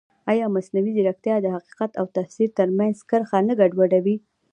ایا 0.31 0.45
مصنوعي 0.55 0.91
ځیرکتیا 0.97 1.35
د 1.41 1.45
حقیقت 1.55 1.91
او 1.99 2.05
تفسیر 2.17 2.49
ترمنځ 2.59 2.95
کرښه 3.09 3.39
نه 3.47 3.53
ګډوډوي؟ 3.59 4.15